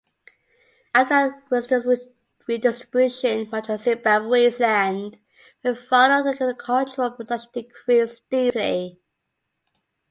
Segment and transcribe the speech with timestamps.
[0.95, 1.95] After land
[2.47, 5.19] redistribution, much of Zimbabwe's land
[5.63, 8.99] went fallow and agricultural production decreased steeply.